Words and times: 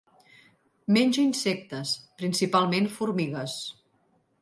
Menja 0.97 1.27
insectes, 1.27 1.93
principalment 2.25 2.91
formigues. 2.99 3.63